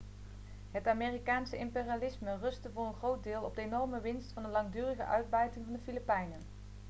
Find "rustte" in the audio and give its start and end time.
2.37-2.69